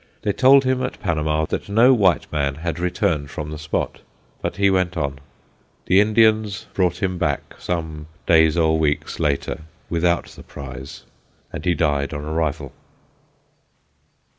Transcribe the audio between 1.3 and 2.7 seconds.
that no white man